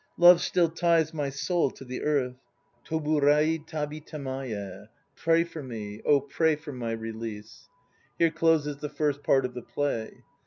Love 0.17 0.41
still 0.41 0.67
ties 0.67 1.13
my 1.13 1.29
soul 1.29 1.69
to 1.69 1.85
the 1.85 2.01
earth. 2.01 2.39
Toburai 2.85 3.63
tabi 3.67 4.01
tamaye! 4.01 4.87
Pray 5.15 5.43
for 5.43 5.61
me, 5.61 6.01
oh, 6.05 6.19
pray 6.19 6.55
for 6.55 6.71
my 6.71 6.89
re 6.91 7.11
lease!" 7.11 7.69
Here 8.17 8.31
closes 8.31 8.77
the 8.77 8.89
first 8.89 9.21
part 9.21 9.45
of 9.45 9.53
the 9.53 9.61
play. 9.61 10.23